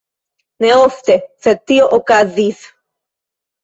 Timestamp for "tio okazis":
1.69-2.69